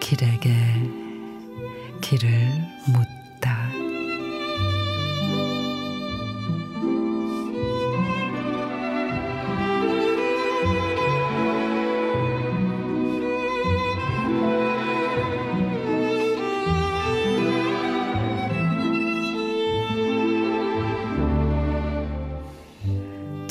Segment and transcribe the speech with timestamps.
[0.00, 0.50] 길에게
[2.00, 2.28] 길을
[2.86, 3.87] 묻다.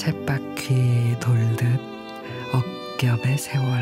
[0.07, 1.81] 쳇바퀴 돌듯
[2.53, 3.75] 억겹의 세월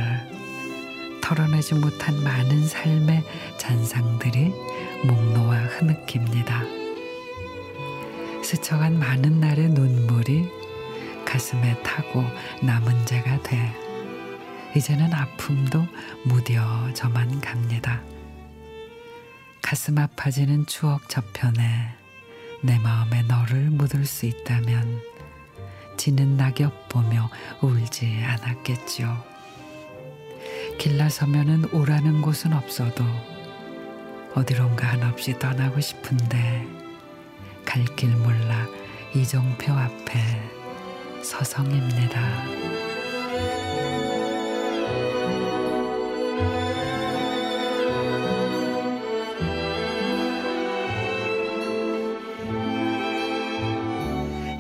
[1.22, 3.24] 털어내지 못한 많은 삶의
[3.60, 4.52] 잔상들이
[5.06, 6.64] 목 놓아 흐느낍니다.
[8.44, 10.50] 스쳐간 많은 날의 눈물이
[11.28, 12.24] 가슴에 타고
[12.64, 13.72] 남은 자가 돼
[14.76, 15.86] 이제는 아픔도
[16.24, 18.02] 무뎌져만 갑니다.
[19.62, 21.94] 가슴 아파지는 추억 저편에
[22.64, 25.14] 내 마음에 너를 묻을 수 있다면
[25.98, 27.30] 지는 낙엽 보며
[27.62, 29.24] 울지 않았겠죠.
[30.80, 33.04] 길나서면은 오라는 곳은 없어도
[34.36, 36.68] 어디론가 한없이 떠나고 싶은데
[37.66, 38.68] 갈 길 몰라
[39.16, 40.20] 이정표 앞에
[41.24, 42.95] 서성입니다.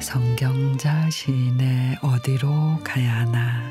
[0.05, 3.63] 성경자 시인의 어디로 가야 하나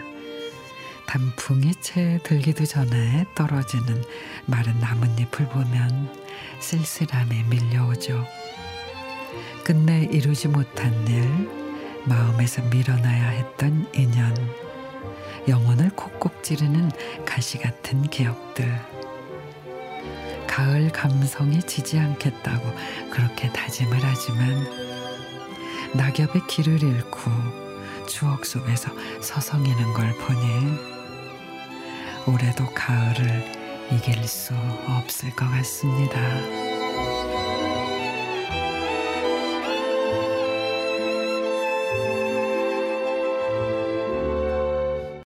[1.07, 4.03] 단풍이 채 들기도 전에 떨어지는
[4.45, 6.13] 마른 나뭇잎을 보면
[6.59, 8.27] 쓸쓸함이 밀려오죠.
[9.63, 11.23] 끝내 이루지 못한 일,
[12.05, 14.35] 마음에서 밀어놔야 했던 인연,
[15.47, 16.91] 영혼을 콕콕 찌르는
[17.25, 18.77] 가시 같은 기억들.
[20.49, 22.73] 가을 감성이 지지 않겠다고
[23.13, 24.94] 그렇게 다짐을 하지만
[25.95, 27.31] 낙엽의 길을 잃고
[28.07, 30.95] 추억 속에서 서성이는 걸 보니
[32.27, 34.55] 올해도 가을을 이길 수
[34.89, 36.64] 없을 것 같습니다.